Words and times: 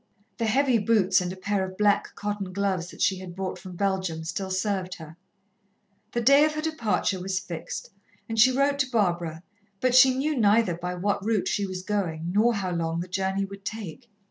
The 0.39 0.47
heavy 0.47 0.79
boots 0.79 1.21
and 1.21 1.31
a 1.31 1.35
pair 1.35 1.63
of 1.63 1.77
black 1.77 2.15
cotton 2.15 2.51
gloves 2.53 2.89
that 2.89 3.03
she 3.03 3.19
had 3.19 3.35
brought 3.35 3.59
from 3.59 3.75
Belgium, 3.75 4.23
still 4.23 4.49
served 4.49 4.95
her. 4.95 5.15
The 6.13 6.21
day 6.21 6.43
of 6.43 6.55
her 6.55 6.61
departure 6.61 7.19
was 7.21 7.37
fixed, 7.39 7.91
and 8.27 8.39
she 8.39 8.51
wrote 8.51 8.79
to 8.79 8.89
Barbara, 8.89 9.43
but 9.79 9.93
she 9.93 10.17
knew 10.17 10.35
neither 10.35 10.73
by 10.75 10.95
what 10.95 11.23
route 11.23 11.47
she 11.47 11.67
was 11.67 11.83
going 11.83 12.31
nor 12.31 12.55
how 12.55 12.71
long 12.71 12.99
the 12.99 13.07
journey 13.07 13.45
would 13.45 13.63
take. 13.63 14.09